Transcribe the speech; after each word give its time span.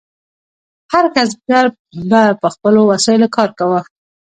هر 0.93 1.05
کسبګر 1.15 1.65
به 2.09 2.23
په 2.41 2.47
خپلو 2.53 2.81
وسایلو 2.91 3.33
کار 3.35 3.49
کاوه. 3.57 3.81